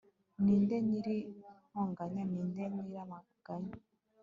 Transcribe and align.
ni 0.43 0.53
nde 0.61 0.77
nyir'intonganya? 0.87 2.23
ni 2.31 2.41
nde 2.49 2.63
nyir'amaganya 2.73 3.73